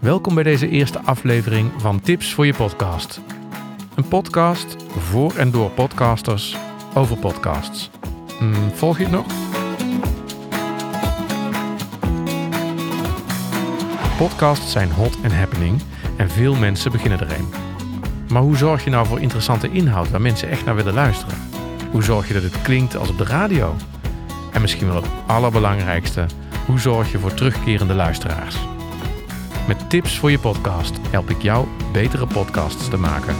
[0.00, 3.20] Welkom bij deze eerste aflevering van Tips voor je podcast.
[3.94, 6.56] Een podcast voor en door podcasters
[6.94, 7.90] over podcasts.
[8.40, 9.26] Mm, volg je het nog?
[14.18, 15.82] Podcasts zijn hot en happening
[16.16, 17.48] en veel mensen beginnen er een.
[18.28, 21.38] Maar hoe zorg je nou voor interessante inhoud waar mensen echt naar willen luisteren?
[21.90, 23.74] Hoe zorg je dat het klinkt als op de radio?
[24.52, 26.26] En misschien wel het allerbelangrijkste,
[26.66, 28.56] hoe zorg je voor terugkerende luisteraars?
[29.66, 33.36] Met tips voor je podcast help ik jou betere podcasts te maken.